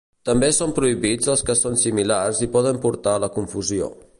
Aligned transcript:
També 0.27 0.47
són 0.59 0.71
prohibits 0.77 1.29
els 1.33 1.45
que 1.49 1.55
són 1.59 1.77
similars 1.83 2.41
i 2.47 2.51
poden 2.57 2.81
portar 2.87 3.15
a 3.19 3.25
la 3.27 3.31
confusió. 3.37 3.93